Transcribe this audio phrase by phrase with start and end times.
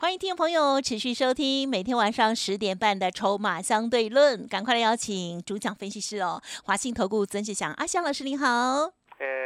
[0.00, 8.92] 欢迎听众朋友持续收听每天晚上十点半的《筹码相对论》，赶快来邀请主讲分析师哦，华信投顾曾志祥阿香老师您好。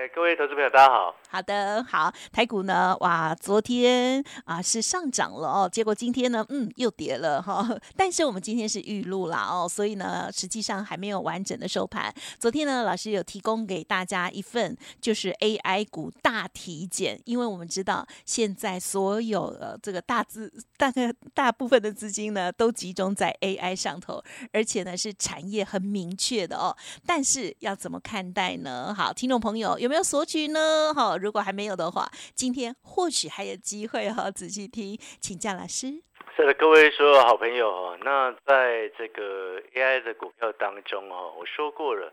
[0.09, 1.15] 各位投资朋友，大家好。
[1.29, 7.69] 好的，好，台股呢，哇，昨天啊是上涨了哦，结果今天呢，嗯，又跌了哈。
[7.97, 12.13] 但是我们今天是预录啦哦，所以呢，实际上还没有完整的收盘。
[12.39, 24.23] 昨天呢，老师有提供给大家一份就是 AI 股大体检，因为我们知道现在所有呃这个大资大概大部分的资金呢都集中在 AI 上头，
[24.53, 26.77] 而且呢是产业很明确的哦。
[27.07, 28.93] 但是要怎么看待呢？
[28.93, 30.95] 好，听众朋友有没有索取呢？
[30.95, 31.19] 好。
[31.19, 34.31] 如果还没有的话，今天或许还有机会哈。
[34.31, 36.03] 仔细听，请教老师。
[36.35, 37.99] 是的，各位所有好朋友哦。
[38.03, 42.11] 那在这个 AI 的股票当中哦，我说过了，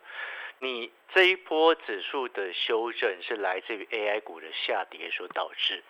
[0.60, 5.82] 你这一波指数的修正是来自于 AI 股的下跌所导致。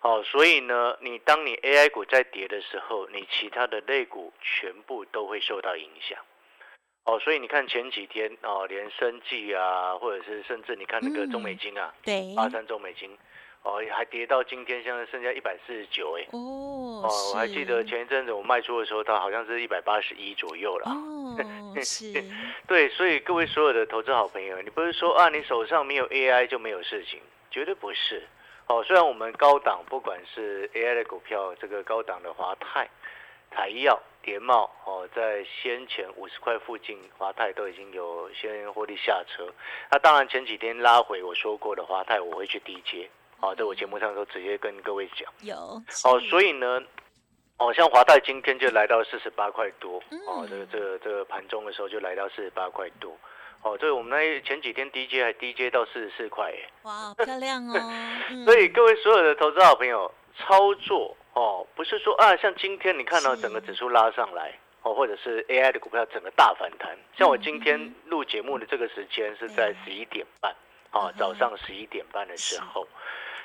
[0.00, 6.18] 好，所以呢，你当你 AI 股在跌的时候，你其他的类股全部都会受到影响。
[7.06, 13.16] 哦，所以你看前几天哦，连生计啊，或者是甚至你看那个中美金啊，对，八三中美金，
[13.62, 21.38] 哦，还跌到今天现在剩下一百四十九哎，哦，哦，我还记得前一阵子我卖出的时候，它好像是一百八十一左右了，哦，
[21.80, 22.12] 是，
[22.66, 27.20] 对，所以各位所有的投资好朋友，你不是说啊，你手上没有 AI 就没有事情，
[27.52, 28.26] 绝对不是，
[28.66, 32.90] 哦，虽然我们高档不管是 AI 的股票，这个高档的华泰、
[33.48, 34.02] 台药。
[34.26, 39.46] 叠茂哦，在先前五十块附近，华泰都已经有先获利下车。
[39.88, 43.08] 那当然前几天拉回，我说过的华泰我会去低接，
[43.40, 45.32] 哦，在我节目上都直接跟各位讲。
[45.42, 46.82] 有哦，所以呢，
[47.58, 53.16] 哦，像华泰今天就来到四十八块多，哦，这个这个这个盘中的时候就来到四十八块多，
[53.62, 57.78] 哦，这个我们那前几天低接还低接到四十四块耶，哇，漂亮哦。
[58.44, 61.16] 所以各位所有的投资好朋友操作。
[61.36, 70.50] 哦，不是说啊，像今天你看到整个指数拉上来，哦，或者是 AI 的股票整个大反弹，像我今天录节目的这个时间是在十一点半，
[70.92, 72.88] 哦，早上十一点半的时候，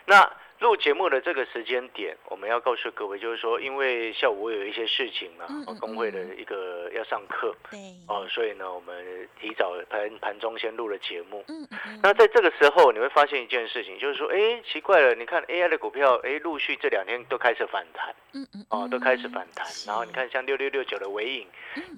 [0.06, 0.32] 那。
[0.62, 5.48] 录节目的这个时间点，我们要告诉各位，就是说，因为下午我有一些事情嘛，
[5.80, 11.44] 工会的一个要上课，对，哦，所以呢，我们提早盘盘中先录了节目。
[11.48, 12.00] 嗯嗯。
[12.04, 19.66] 那在这个时候，你会发现一件事情，就是说，哎，奇怪了，你看 AI 的股票，哎，陆续这两天都开始反弹，嗯嗯，哦，都开始反弹。
[19.88, 21.48] 然后你看，像六六六九的尾影，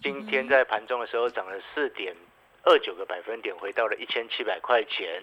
[0.01, 2.15] 今天在盘中的时候涨了四点
[2.63, 5.21] 二九个百分点，回到了一千七百块钱。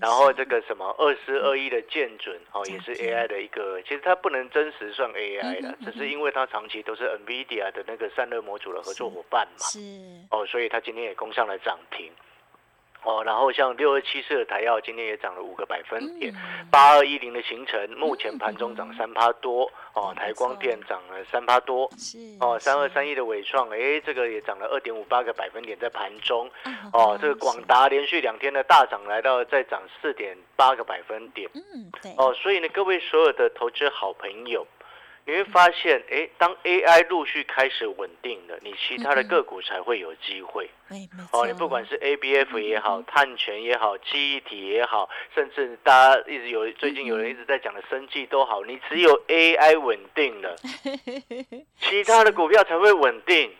[0.00, 9.78] 然后这个什么二四二一的剑准哦，也是 AI 的一个，其实它不能真实算 AI 的，只是因为它长期都是 NVIDIA 的那个散热模组的合作伙伴嘛，是。
[10.30, 12.10] 哦，所以它今天也攻上了涨停。
[13.04, 16.32] 哦，然后像六二七四的台药今天也涨了五个百分点，
[16.70, 26.48] 八二一零的行程目前盘中涨三趴多，哦，台光电涨了三趴多，是哦，三二三一的伟创，哎，这个也涨了二点五八个百分点在盘中，
[26.92, 34.66] 哦，这个广达连续两天的大涨来到再涨四点八个百分点，嗯，对，哦，所以呢，各位所有的投资好朋友。
[35.24, 40.68] 你会发现，哎，当 AI 陆续开始稳定了，你其他的个股才会有机会。
[41.32, 50.56] 哦，你不管是 ABF 也好，碳权也好，记忆体也好，甚至大家一直有最近有人一直在讲的生计都好，你只有 AI 稳定了，
[51.80, 53.50] 其他的股票才会稳定。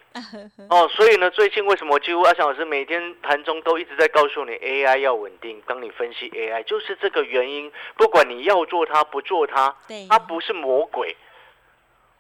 [0.68, 7.72] 哦，所以呢，最近为什么几乎阿翔老师每天盘中都一直在告诉你 AI 要稳定，当你分析 AI 就是这个原因。
[7.96, 9.74] 不管你要做它不做它，
[10.10, 11.16] 它不是魔鬼。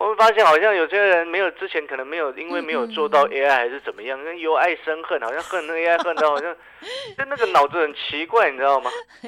[0.02, 6.52] 我会发现，好像有些人没有之前可能没有，因为没有做到 AI 还是怎么样，跟由爱生恨，好像恨那 AI 恨到好像，
[7.16, 8.90] 就那个脑子很奇怪，你知道吗？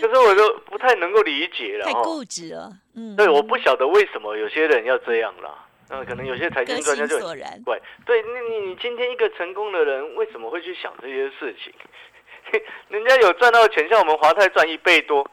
[0.00, 2.70] 可是我就不太能够理解了，太固执了。
[2.94, 5.66] 嗯，对，我不晓得为什么有些人要这样啦。
[5.90, 11.74] 那可能有些财经专家就很怪，对，那你你今天一个成功的人，为什么会去想这些事情？
[12.90, 15.28] 人家有赚到钱，像我们华泰赚一倍多。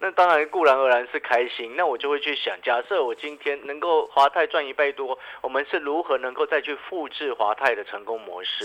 [0.00, 8.64] 那当然固然而然是开心，那我就会去想，假设我今天能够华泰赚一倍多，我们是如何能够再去复制华泰的成功模式？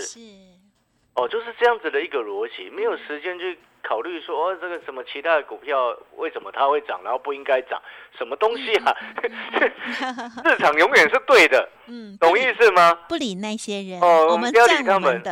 [1.14, 7.80] 哦，就是这样子的一个逻辑，没有时间去考虑说哦，这个什么其他的股票为什么它会涨，然后不应该涨，
[8.18, 8.92] 什么东西啊？
[10.44, 12.98] 市场永远是对的， 嗯，懂意思吗？
[13.08, 15.22] 不理那些人，哦，我们不要理他们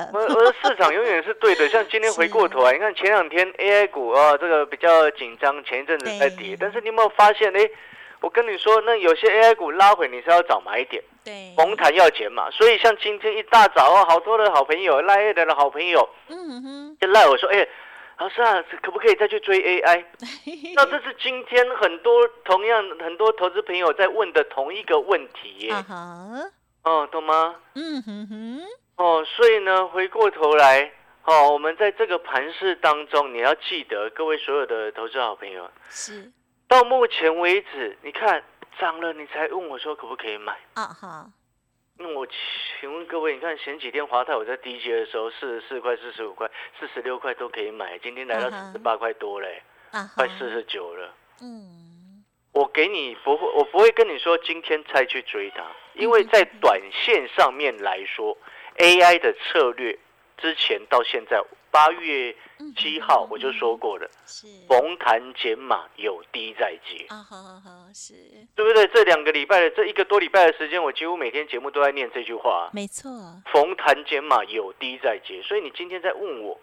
[0.62, 7.52] 市场永远是对的， 像今天回过头来，你看前两天 AI 股啊，这个比较紧张，前一阵子在跌，但是你有没有发现？
[7.56, 7.68] 哎，
[8.22, 12.50] 我跟你说，那有些 AI 股拉回，你是要找买点，对，红盘要减码。
[12.50, 17.68] 所以像今天一大早哦，好多的好朋友，赖 A 的好朋友嗯哼，就赖我说，哎。
[18.18, 20.04] 老师啊，可不可以再去追 AI？
[20.76, 25.72] 那这是今天很多同样很多投资朋友在问的同一个问题耶。
[25.72, 25.98] 啊哈，
[26.84, 27.56] 哦，懂吗？
[27.74, 28.60] 嗯哼哼，
[28.96, 30.92] 哦，所以呢，回过头来，
[31.24, 36.30] 哦，我们在这个盘市当中，你要记得，各位所有的投资好朋友，是
[36.72, 38.42] 到目前为止，你看
[38.78, 40.58] 涨了，你才问我说可不可以买？
[40.72, 41.30] 啊哈，
[41.98, 42.26] 那我
[42.80, 49.62] 请问各位，你看前几天华泰我在低阶的时候，四十四块、四十五块、四十六块都可以买，今天来到四十八块多嘞，
[50.16, 51.14] 快四十九了。
[51.42, 58.34] 嗯，我给你不会，我不会跟你说今天才去追它，因为在短线上面来说
[58.78, 59.98] ，AI 的策略
[60.38, 61.38] 之前到现在
[61.72, 64.46] 八月嗯七号我就说过了，是。
[64.68, 68.12] 逢弹减码，有低再接，啊好好好，是。
[68.54, 68.86] 对不对？
[68.88, 73.10] 这两个礼拜的这一个多礼拜的时间，我几乎每天节目都在念这句话，没错，
[73.50, 75.42] 逢弹减码，有低再接。
[75.42, 76.60] 所以你今天在问我，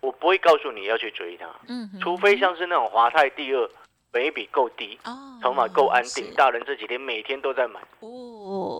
[0.00, 3.68] 我不会告诉你要去追它，嗯，除非像是那种华泰第二，
[4.12, 4.96] 本一比够低。
[5.04, 7.80] 哦，筹码够安定，大人这几天每天都在买。
[8.00, 8.08] 哦。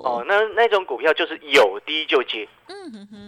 [0.04, 2.48] 哦，，那那种股票就是有低就接。
[2.68, 3.27] 嗯哼哼，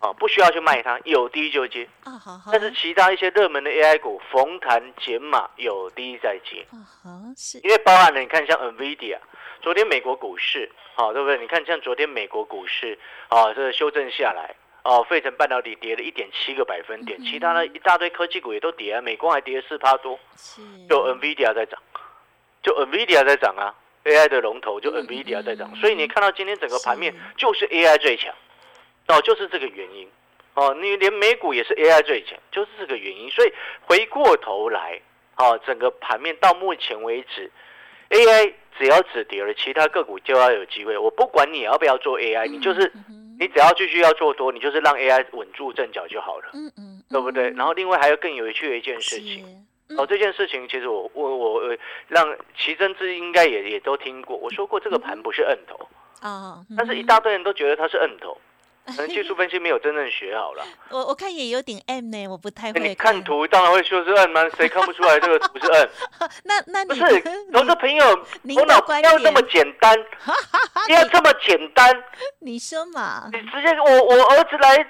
[0.00, 1.88] 啊，不需要去卖它，有低就接。
[2.04, 7.58] 啊哈哈，但是其他一些热门的 AI 股，逢弹减码，有低再接，啊哈是。
[7.58, 9.18] 因为包含了你看像 NVIDIA，
[9.62, 11.38] 昨天美国股市啊，对不对？
[11.38, 12.98] 你看像昨天美国股市
[13.28, 14.54] 啊，这个修正下来。
[14.82, 21.78] 哦，费城半导体跌了一点七个百分点，嗯其他的一大堆科技股也都跌啊，美光还跌了四趴多，是，就 NVIDIA 在涨，
[22.62, 23.74] 就 NVIDIA 在涨啊
[24.04, 28.34] ，AI 的龙头就嗯 NVIDIA 在涨，嗯所以你看到今天整个盘面就是 AI 最强，
[29.10, 30.08] 哦，就是这个原因，
[30.54, 33.52] 哦，你连美股也是 AI 最强，就是这个原因，所以
[33.82, 35.00] 回过头来，
[35.36, 37.50] 哦，整个盘面到目前为止
[38.10, 42.92] ，AI 只要止跌了，其他个股就要有机会，我不管你要不要做 AI，你就是
[43.38, 47.50] 你只要继续要做多，你就是让 AI 稳住阵脚就好了，嗯嗯，对不对？
[47.50, 49.66] 然后另外还有更有趣的一件事情。
[49.98, 55.88] 哦，这件事情其实我我我呃让奇珍之应该也也都听过，我说过这个盘不是摁头，
[56.22, 58.38] 哦，但是一大堆人都觉得它是摁头，
[58.96, 60.64] 可能技术分析没有真正学好了。
[60.90, 64.42] 我我看也有点 M 呢，我不太会你看，图当然会说是 M 吗？
[64.56, 65.88] 谁看不出来这个图是 M？？
[66.44, 67.00] 那那不是，
[67.52, 69.96] 投资朋友您头脑不要这么简单，
[70.86, 72.02] 不要这么简单。
[72.40, 73.28] 你说嘛？
[73.32, 74.86] 你直接我我儿子来，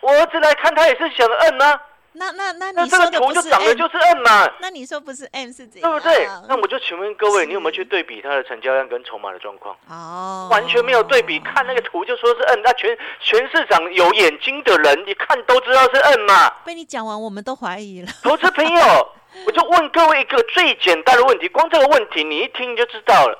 [0.00, 1.80] 我儿子来看他也是想 M 啊，
[2.16, 4.50] 那那那那这个你说的不图就是长得 M，就是摁嘛。
[4.60, 5.90] 那你说不是 M 是怎样？
[5.90, 6.28] 对不对？
[6.48, 9.76] 那我就请问各位，你有没有去对比它的成交量跟筹码的状况？
[9.88, 16.50] 哦，完全没有对比，看那个图就说是摁，那全全市场有眼睛的人一看都知道是摁嘛。
[16.64, 18.08] 被你讲完，我们都怀疑了。
[18.22, 19.08] 投资朋友，
[19.46, 23.38] 我就问各位一个最简单的问题，光这个问题你一听就知道了。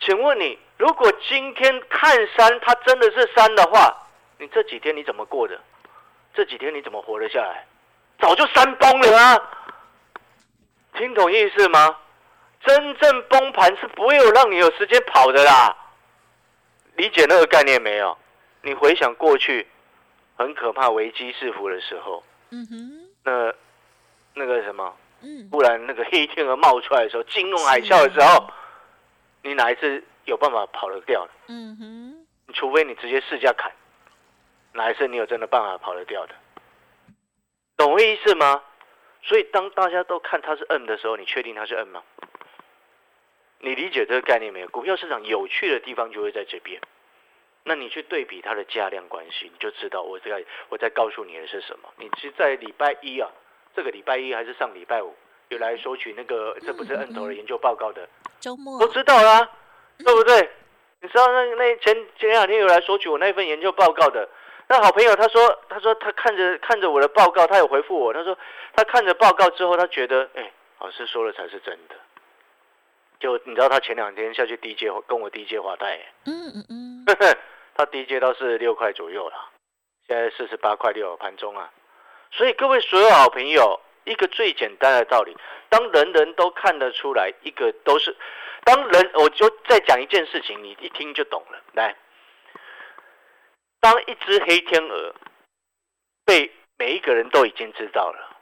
[0.00, 3.96] 请问你，如果今天看山，它真的是山的话，
[4.38, 5.58] 你这几天你怎么过的？
[6.34, 7.64] 这几天你怎么活得下来？
[8.18, 9.50] 早就山崩了啊！
[10.94, 11.96] 听懂意思吗？
[12.64, 15.76] 真正崩盘是不会有让你有时间跑的啦。
[16.96, 18.16] 理解那个概念没有？
[18.62, 19.66] 你回想过去
[20.36, 23.54] 很可怕危机四伏的时候，嗯哼，那
[24.34, 28.50] 那个什么，嗯，突然那个黑天鹅冒出来的时候，金融海啸的时候，
[29.42, 31.30] 你哪一次有办法跑得掉的？
[31.48, 33.70] 嗯哼，除非你直接试驾砍，
[34.72, 36.34] 哪一次你有真的办法跑得掉的？
[37.76, 38.62] 懂我意思吗？
[39.22, 42.02] 所以当大家都看它是 N 的时候，你确定它是 N 吗？
[43.58, 44.68] 你理解这个概念没有？
[44.68, 46.80] 股票市场有趣的地方就会在这边。
[47.64, 51.88] 那你去对比它的价量关系，你就知道我在我在告诉你的是什么。
[51.96, 53.28] 你是在礼拜一啊，
[53.74, 55.14] 这个礼拜一还是上礼拜五，
[55.48, 59.50] 有来索取那个这不是 N 头的研究报告的，周末都知道啦，
[59.98, 60.48] 对不对？
[61.00, 64.28] 你知道那那前前两天有来索取我那份研究报告的，
[64.68, 68.36] 那好朋友他说他说他看着看着我的报告，他有回复我，他说
[68.74, 71.94] 他看着报告之后，他觉得哎，老师说的才是真的。
[73.18, 77.04] 就你知道他前两天下去低阶跟我低阶华泰，嗯嗯嗯，
[77.74, 79.34] 他低阶到四十六块左右了，
[80.06, 81.70] 现在四十八块六盘中啊。
[82.32, 85.34] 所以各位所有好朋友，一个最简单的道理，
[85.70, 88.14] 当人人都看得出来，一个都是，
[88.64, 91.58] 当人我就再讲一件事情，你一听就懂了。
[91.72, 91.96] 来，
[93.80, 95.14] 当一只黑天鹅
[96.24, 98.36] 被每一个人都已经知道了，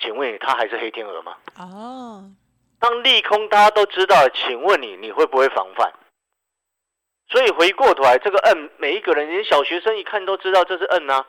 [0.00, 1.36] 请问你他还是黑天鹅吗？
[1.58, 2.30] 哦，
[2.78, 5.92] 当利空大家都知道了，请问你你会不会防范？
[7.28, 11.26] 所以回过头来，这个 N 每一个人连小学生一看都知道这是 N 啊，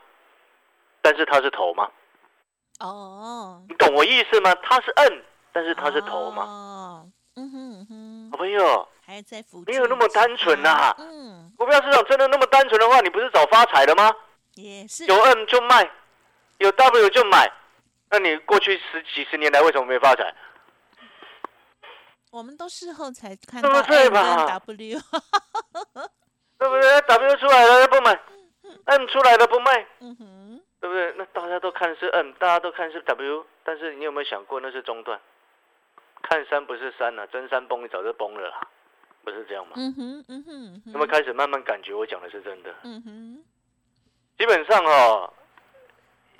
[1.01, 1.89] 但是它是头吗？
[2.79, 4.53] 哦，你懂我意思吗？
[4.55, 6.43] 它是 N，但是它是头吗？
[6.43, 14.13] 哦，嗯哼嗯哼，好朋友，还在没有那么单纯呐嗯，股票市场真的那么单纯的话，你不是早发财了吗？
[14.55, 15.89] 也是有 N 就卖，
[16.57, 17.49] 有 W 就买。
[18.09, 20.35] 那你过去十几十年来为什么没发财？
[22.31, 24.99] 我们都事后才看对到不对吧跟 W，
[26.59, 27.01] 对不对？
[27.07, 28.19] W 出来了不买
[28.85, 31.13] ，N 出来了不卖，嗯哼，对不对？
[31.15, 35.17] 那大家都看是 N，大家都看是 W，但是你有没有想过那是中断？
[36.23, 38.67] 看山不是山呐、真山崩你早就崩了啦，
[39.23, 39.73] 不是这样吗？
[39.75, 42.75] 嗯哼嗯哼，有没有开始慢慢感觉我讲的是真的？
[42.83, 43.43] 嗯哼，
[44.37, 45.33] 基本上哦，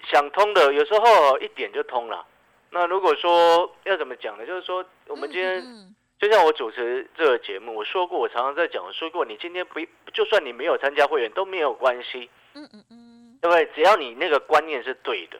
[0.07, 2.25] 想通的有时候一点就通了。
[2.71, 4.45] 那如果说要怎么讲呢？
[4.45, 9.79] 就是说我们今天嗯就像我主持这个节目，我说过，我常常在讲，我说过，你今天不
[10.13, 13.65] 就算你没有参加会员都没有关系，嗯嗯嗯，对不对？
[13.75, 15.37] 只要你那个观念是对的，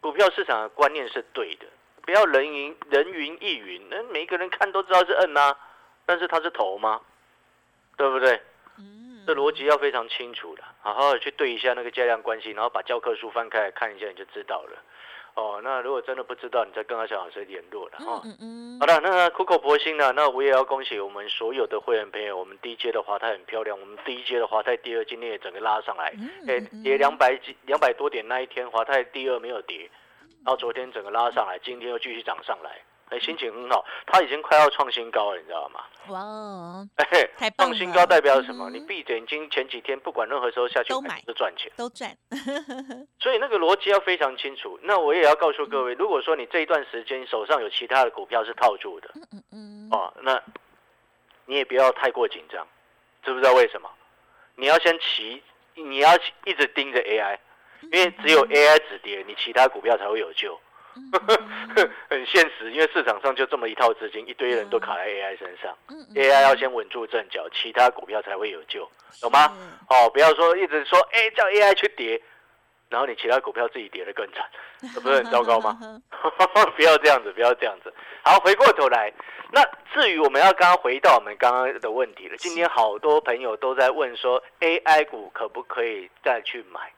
[0.00, 1.66] 股票市场的观念是对的，
[2.02, 5.56] 不要人云人云亦云，那每一个人看都知道是摁啊，
[6.10, 7.00] 但是它是头吗？
[7.96, 8.32] 对不对？
[8.80, 14.82] 嗯，这逻辑要非常清楚的，好好的去对一下那个价量关系，然后把教科书翻开来看一下，你就知道了。
[15.34, 18.20] 哦，那如果真的不知道，你再跟阿小老师联络了哦。
[18.24, 29.88] 嗯嗯好的，那苦口婆心呢，那我也要恭喜我们所有的会员朋友，我们第一阶的华泰很漂亮，我们第一阶的华泰第二今天也整个拉上来，嗯哎、跌两百几两百多点那一天，华泰第二没有跌，
[30.44, 35.84] 然后昨天整个拉上来，今天又继续涨上来，哎、心情很好，它已经快要创新高了，你知道吗？
[36.08, 38.70] 哇哦，哎 嘿太棒了创新高代表什么？
[38.70, 42.16] 嗯你闭着眼睛前几天不管任何时候下去都买都赚钱，都赚，
[43.20, 44.78] 所以那个逻辑要非常清楚。
[44.82, 50.40] 那我也要告诉各位，如果说你这一段时间手上有其他的股票是套住的，嗯嗯，哦，那
[51.46, 52.66] 你也不要太过紧张，
[53.24, 53.90] 知不知道为什么？
[54.54, 55.42] 你要先骑，
[55.74, 56.14] 你要
[56.44, 57.38] 一直盯着 AI，
[57.92, 60.58] 因为只有 AI 止跌，你其他股票才会有救。
[62.08, 69.52] 很现实，因为市场上就这么一套资金，一堆人都卡在 AI 身上嗯嗯，AI 要先稳住阵脚，其他股票才会有救，懂吗？
[69.88, 72.20] 哦，不要说一直说，哎、叫 AI 去跌，
[72.88, 74.44] 然后你其他股票自己跌得更惨，
[74.94, 75.78] 这不是很 糟糕吗？
[76.76, 77.92] 不要这样子，不要这样子。
[78.22, 79.12] 好，回过头来，
[79.52, 79.62] 那
[79.94, 86.92] 至于我们要刚刚回到我们刚刚的问题了，今天好多朋友都在问说，AI 股可不可以再去买？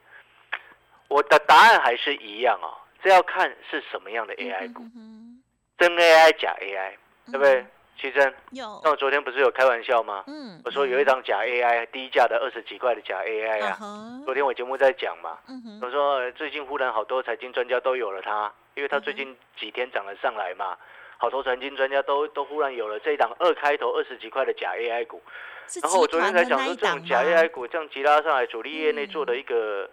[1.08, 2.72] 我的答案还是一样哦，
[3.02, 5.42] 这要看是什么样的 AI 股，嗯
[5.78, 6.92] 真 AI 假 AI，
[7.26, 7.66] 对不对？
[7.98, 8.80] 奇珍，有。
[8.82, 10.24] 那我昨天不是有开玩笑吗？
[10.26, 13.76] 嗯我说有一张假 AI，低价的二十几块的假 AI 啊。
[13.80, 20.76] 啊昨天我节目在讲嘛，嗯我说呃最近忽然好多财经专家都有了它，因为它最近几天涨了上来嘛，
[21.18, 25.22] 好多财经专家都都忽然有了这一档二开头二十几块的假 AI 股。
[25.68, 29.88] 是然后我昨天才讲说，这种假 AI 股这样急拉上来，主力业内做的嗯一个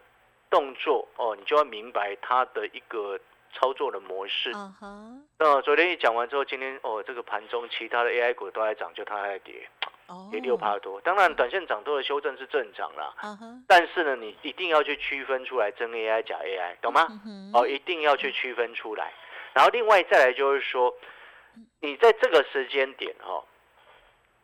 [0.50, 3.20] 动作哦，你就要明白它的一个
[3.54, 4.52] 操作的模式。
[5.38, 9.68] 那昨天一讲完之后，今天哦，这个盘中其他的 AI 股都在涨，就它在跌，
[10.08, 11.00] 哦，跌六趴多。
[11.02, 13.14] 当然，短线涨多的修正是正常啦。
[13.68, 17.08] 但是呢，你一定要去区分出来真 AI 假 AI，懂吗？
[17.54, 19.14] 哦，一定要去区分出来。
[19.54, 20.94] 然后另外再来就是说，
[21.80, 23.44] 你在这个时间点哈、哦，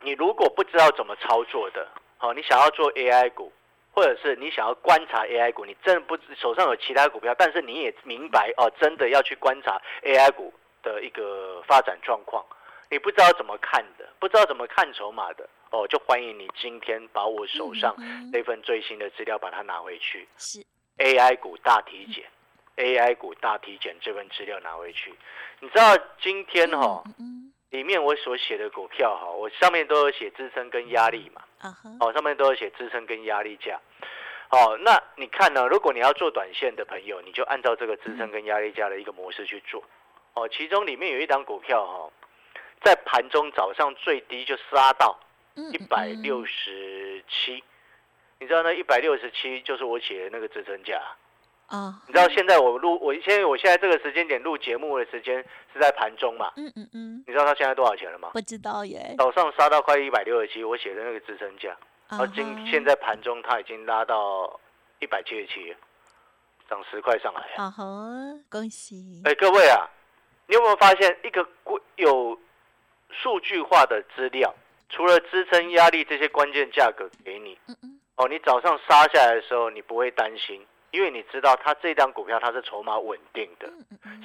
[0.00, 3.52] 你如果不知道怎么操作的，哦、你想要做 AI 股，
[3.96, 12.44] 或者是你想要观察 AI 股，你真的不手上有其他股票，但是你也明白哦，真的要去观察 AI 股的一个发展状况，
[12.90, 17.96] 你不知道怎么看的，不知道怎么看筹码的，哦，就欢迎你今天把我手上
[18.30, 20.28] 那份最新的资料把它拿回去。
[20.36, 20.62] 是。
[20.98, 22.24] AI 股大体检
[22.76, 25.14] ，AI 股大体检这份资料拿回去。
[25.60, 27.02] 你知道今天哈、
[27.76, 31.42] 里面我所写的股票哈，我上面都有写支撑跟压力嘛，
[32.00, 33.78] 哦，上面都有写支撑跟压力价。
[34.48, 35.66] 哦，那你看呢？
[35.66, 39.84] 如果你要做短线的朋友，你就按照这个支撑跟压力价的一个模式去做。
[40.32, 42.10] 哦，其中里面有一档股票哈、
[42.82, 45.18] 在盘中早上最低就杀到
[45.56, 47.62] 嗯一百六十七，
[48.38, 51.02] 你知道那一百六十七就是我写的那个支撑价。
[51.66, 56.52] 啊，你知道现在我录，我现在我现在这个时间点录节目的时间是在盘中嘛？
[56.56, 58.30] 嗯嗯嗯，你知道它现在多少钱了吗？
[58.32, 61.76] 不知道耶，早上杀到快一百六十七，我写的那个支撑价，
[62.08, 64.60] 然啊后今现在盘中它已经拉到
[65.00, 65.74] 一百七十七，
[66.70, 67.64] 涨十块上来了。
[67.64, 67.84] 啊哈，
[68.48, 69.88] 恭喜，哎，各位啊，
[70.46, 72.38] 你有没有发现一个规有
[73.10, 74.54] 数据化的资料，
[74.88, 78.00] 除了支撑、压力这些关键价格给你嗯嗯。
[78.14, 83.70] 哦，你早上杀下来的时候，你不会担心因为你知道它这张股票它是筹码稳定的，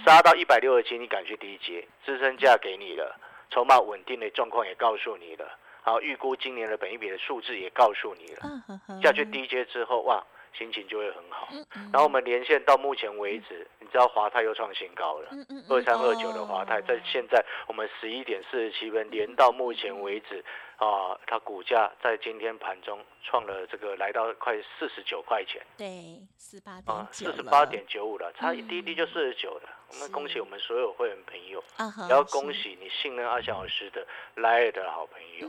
[0.05, 3.15] 杀到一百六十七，你敢去低接，支撑价给你了，
[3.49, 11.47] 筹码稳定的状况也告诉你了，好，预估今年的本一比的数字也告诉你了，下去低接之后，哇，心情就会很好。
[11.91, 15.29] 然后我们连线到目前为止，你知道华泰又创新高了。
[15.69, 16.83] 二三二九的华泰，哦。
[16.87, 20.43] 在现在我们十一点四十七分连到目前为止，
[20.81, 29.69] 啊，它股价在今天盘中创了这个来到快四十九块钱对四八啊点，九四十八点九五了，差一滴滴就嗯四十九了。
[29.89, 35.47] 我们恭喜我们所有会员朋友，啊哈，也要恭，喜你信任阿翔老师的来的好朋友，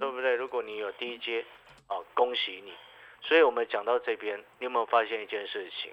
[0.00, 0.34] 对不对？
[0.34, 1.46] 如果你有低阶，
[1.86, 2.72] 啊，恭喜你。
[3.20, 5.92] 所以我们讲到这边，你有没有发现一件事情？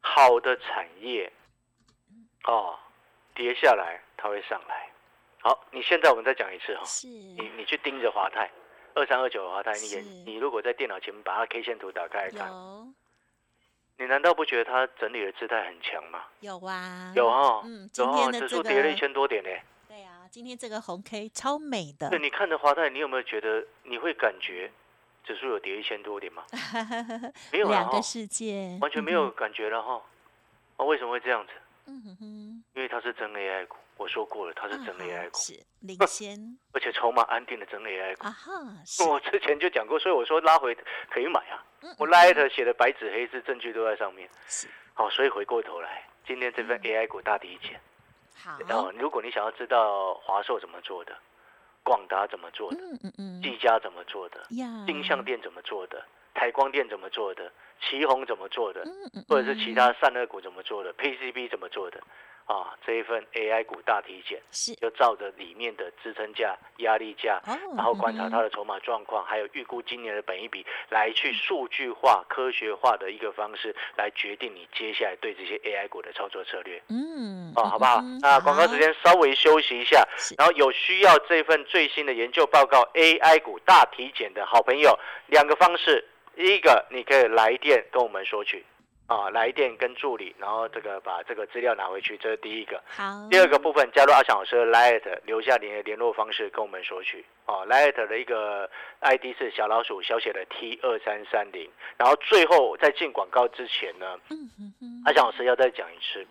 [0.00, 1.30] 好的产业，
[2.44, 2.78] 哦，
[3.34, 4.90] 跌下来它会上来。
[5.46, 8.50] 好，你现在我们再讲一次哈、是，你你去盯着华泰，
[8.94, 12.50] 二三二九的华泰，你眼是你如果在电脑前面把它 K 线图打开来看，
[13.96, 16.24] 你难道不觉得它整理的姿态很强吗？
[16.40, 19.48] 有啊，有哈、嗯，今天指数跌了一，千多点呢。
[19.86, 24.68] 对啊，今天这个红 K 超美的对，，你看着华泰，你有没有觉得你会感觉
[25.22, 26.42] 指数有跌一千多点吗？
[27.54, 30.02] 没有啊哈两个，世界，完全没有感觉了哈。
[30.76, 31.52] 啊，为什么会这样子？
[31.86, 35.38] 嗯哼，嗯哼因为它是真 AI 股，我说过了，它是真 AI 股。
[35.38, 36.38] 是领先
[36.74, 38.26] 而且筹码安定的真 AI 股。
[38.26, 38.52] 啊哈，
[39.08, 40.76] 我之前就讲过，所以我说拉回
[41.10, 41.64] 可以买啊。
[41.82, 44.28] 嗯我 Light 写的白纸黑字，证据都在上面。
[44.46, 47.80] 是好，所以回过头来，今天这份嗯 AI 股大抵减。
[48.44, 51.16] 好，哦，如果你想要知道华硕怎么做的，
[51.82, 56.04] 广达怎么做的，嗯嗯嗯，技嘉怎么做的，呀，金相店怎么做的，
[56.34, 58.84] 台光电怎么做的，旗宏怎么做的，
[59.28, 62.02] 或者是其他嗯散热股怎么做的，PCB 怎么做的，
[62.46, 76.80] 啊，这一份 AI 股大体检，是，就照着里面的支撑价、压力价，哦，然后观察它的，的筹码状况，还有预估今年的本一笔，来去数据化、科学化的一个方式，来决定你接下来对这些 AI 股的操作策略。
[76.88, 78.20] 嗯，哦，好不好嗯？
[78.22, 80.06] 那广告时间稍微休息一下，
[80.38, 86.04] 然后有需要这份最新的研究报告 AI 股大体检的好朋友，两个方式，
[86.36, 88.64] 第一个你可以来电跟我们索取，
[89.06, 92.82] 啊，来电跟助理，然后这个把这个资料拿回去，这是第一个。
[92.88, 97.24] 好，第二个部分，加入阿翔老师的 Light，留下你的联络方式跟我们索取。
[97.46, 98.68] 哦，Light 的一个
[99.00, 101.70] ID 是小老鼠小写的 T 二三三零。
[101.96, 104.18] 然后最后在进广告之前呢，
[105.04, 106.26] 阿翔老师要再讲一次。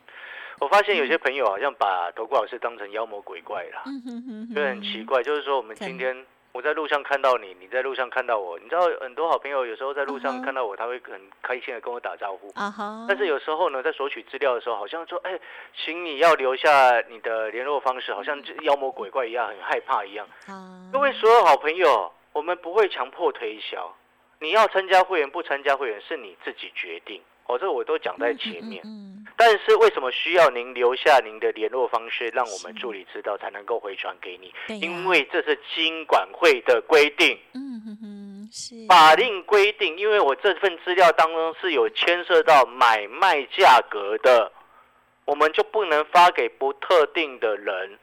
[0.59, 3.83] 我发现有些朋友好像把投顾老师当成妖魔鬼怪了，
[4.53, 5.21] 就很奇怪。
[5.23, 12.49] 就是说，我们今天我在路上看到你，你在路上看到我，你知道很多好朋友有时候在路上看到我，他会很开心的跟我打招呼。
[12.55, 15.37] 啊哈，但是有时候呢，在索取资料的时候，好像说，哎，
[15.75, 20.25] 请你要留下你的联络方式，好像妖魔鬼怪一样，很害怕一样。
[20.47, 23.93] 啊，各位所有好朋友，我们不会强迫推销，
[24.39, 27.21] 你要参加会员不参加会员是你自己决定。
[27.47, 28.81] 哦，这个我都讲在前面。
[28.85, 29.14] 嗯
[29.45, 34.51] 但是为什么需要您留下您的联络方式，让我们助理知道，才能够回传给你？
[34.81, 37.37] 因为这是经管会的规定。
[37.53, 44.51] 嗯哼哼，是法令规定，因为我这份资料当中是有牵涉到买卖价格的，
[45.25, 47.99] 我们就不能发给不特定的人，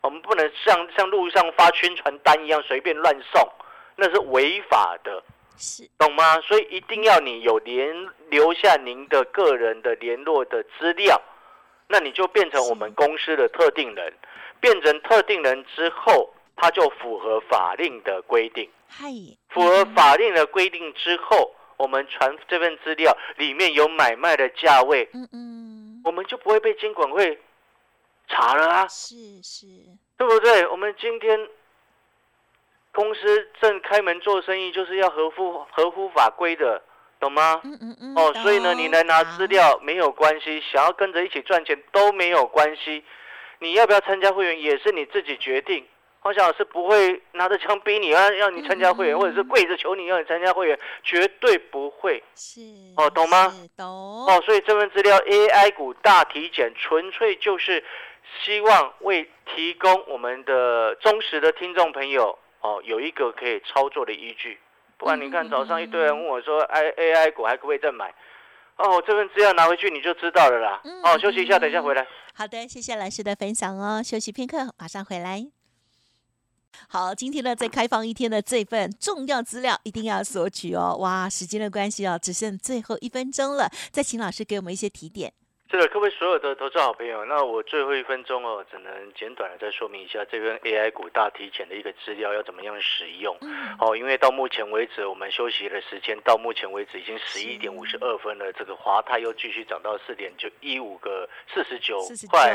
[0.00, 3.42] 我们不能像像路上发宣传单一样随便乱送，
[3.96, 5.24] 那是违法的，
[5.56, 5.88] 是。
[5.98, 6.40] 懂吗？
[6.40, 11.20] 所以一定要你有联留下您的个人的联络的资料，
[11.88, 14.12] 那你就变成我们公司的特定人，
[14.60, 18.68] 变成特定人之后，他就符合法令的规定。
[18.88, 19.06] 嗨，
[19.48, 27.40] 符合法令的规定之后，我们传这份资料里面有买卖的价位，嗯嗯，我们就不会被监管会
[28.28, 29.66] 查了啊，是是，
[30.16, 30.66] 对不对？
[30.68, 31.48] 我们今天
[32.94, 36.80] 公司正开门做生意，就是要合乎合乎法规的，
[37.18, 37.60] 懂吗？
[37.64, 43.04] 嗯嗯嗯，哦，所以呢，你来拿资，料没有关系，想要跟着一起赚钱都没有关系。
[43.58, 45.84] 你要不要参加会员也是你自己决定。
[46.20, 52.22] 黄小老师不会拿着枪逼你要要你参加会员，或者是跪着求你要你参加会员，绝对不会。
[52.34, 52.60] 是
[52.96, 57.84] 哦懂吗懂哦，所以这份资料 AI 股大体检，纯粹就是
[58.42, 64.58] 希望为提供我们的忠实的听众朋友哦，有一个可以操作的依据。
[64.96, 68.14] 不然你看早上一堆人问我说，I AI 股还可不可以再买？
[68.76, 70.80] 哦，这份资料拿回去你就知道了啦。
[71.02, 72.06] 哦，休息一下，等一下回来。
[72.32, 74.02] 好的，谢谢老师的分享哦。
[74.02, 75.46] 休息片刻，马上回来。
[76.88, 80.96] 好，今天呢，再开放一天的这份重要资料，一定要索取哦。
[80.98, 85.34] 哇，时间的关系哦，只剩最后一分钟了，再请老师给我们一些提点。
[85.74, 93.36] 是的，各位所有的投资好朋友，那我最后一分钟哦，只能简短的再说明一下这份 AI 股大提前的一个资料要怎么样使用。
[93.80, 101.98] 哦，因为到目前为止，我们休息的时间到目前为止已经十一点五十二分了，这个华泰又继续涨到四点就一五个四十九
[102.30, 102.54] 块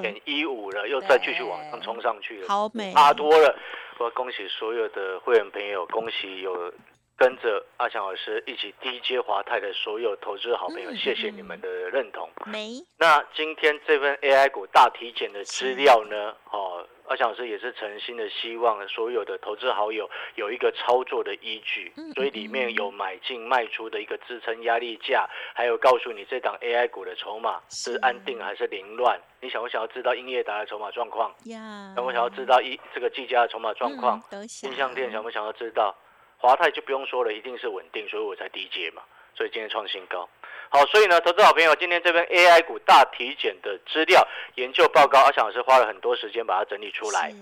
[0.00, 3.52] 点一五了，又再继续往上冲上去了，好美，差多了。
[3.98, 6.72] 我恭喜所有的会员朋友，恭喜有。
[7.20, 12.26] 跟着阿强老师一起低阶华泰的所有投资好朋友，谢谢你们的认同。
[12.46, 12.82] 没。
[12.96, 16.34] 那今天这份 AI 股大体检的资料呢？
[16.50, 29.20] 哦，阿强老师也是诚心的希望所有的投资好友有一个操作的依据，所以里面有买进卖出的一个支撑压力价，还有告诉你这档 AI 股的筹码是安定还是凌乱。
[29.42, 31.30] 你想不想要知道英业达的筹码状况？
[31.44, 31.92] 呀。
[31.94, 34.18] 想不想要知道一这个技嘉的筹码状况？
[34.62, 35.94] 印象店想不想要知道？
[36.40, 39.02] 华泰就不用说了，一定是稳定，所以我才低阶嘛。
[39.36, 40.28] 所以今天创新高，
[40.68, 44.26] 好，所以呢，投资好朋友，今天这边 AI 股大体检的资料
[44.56, 47.32] 研究报告，阿强老师花了很多时间把它整理出来。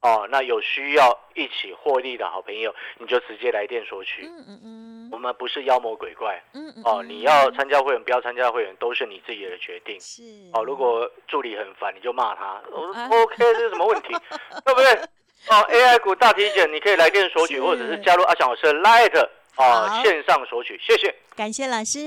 [0.00, 4.24] 哦，那有需要一起获利的好朋友，你就直接来电索取。
[4.24, 6.40] 嗯嗯嗯，我们不是妖魔鬼怪。
[6.52, 9.98] 嗯嗯，哦，你要参加会员，不要参加会员，都是你自己的决定。
[9.98, 10.22] 是。
[10.52, 12.62] 哦，如果助理很烦，你就骂他。
[12.70, 12.86] 我
[13.22, 14.14] OK，这是什么问题？
[14.64, 15.00] 对不对？
[15.48, 21.98] 哦，AI 股大体检，你可以来电索取，或者是加入阿翔老师的 Light 啊线上索取，谢谢，感谢老师。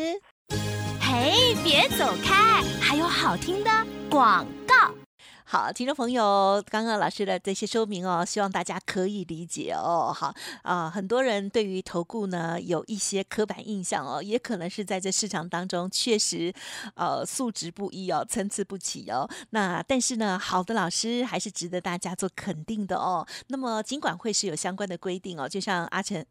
[1.02, 3.70] 嘿，别走开，还有好听的
[4.10, 4.61] 广告。
[5.52, 10.16] 好，听众朋友，刚刚老师的这些说明哦，希望大家可以理解哦。
[10.16, 10.34] 好
[10.64, 16.54] 啊，很多人对于投顾呢有一些刻板印象哦，也可能是在这市场当中确实
[16.96, 19.30] 呃素质不一哦，参差不齐哦。
[19.50, 23.28] 那但是呢，好的老师还是值得大家做肯定的哦。
[23.48, 26.26] 那么尽管会是有相关的规定哦，就像阿成。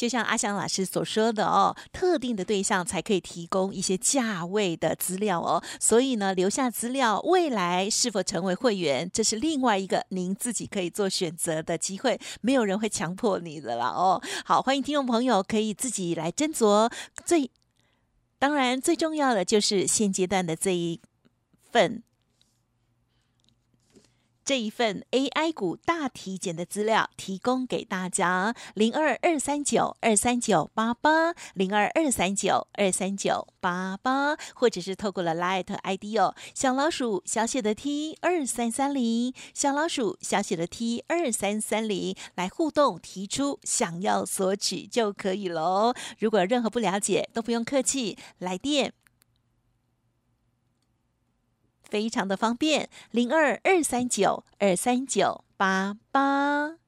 [0.00, 14.18] 就像阿翔老师所说的哦，特定的对象才可以提供一些价位的资料哦，所以呢，留下资料，未来是否成为会员，这是另外一个您自己可以做选择的机会，没有人会强迫你的啦哦。
[14.46, 16.90] 好，欢迎听众朋友可以自己来斟酌。
[17.26, 17.50] 最
[18.38, 20.98] 当然最重要的就是现阶段的这一
[21.70, 22.02] 份。
[24.50, 45.94] 这一份 AI 股大体检的资料提供给大家，零二二三九二三九八八，零二二三九二三九八八，或者是透过了 Light ID 哦，小老鼠小写的 T 二三三零，小老鼠小写的 T 二三三零来互动提出想要索取就可以喽。
[46.18, 48.94] 如果任何不了解，都不用客气，来电。
[51.90, 56.79] 非常的方便，零二二三九二三九八八。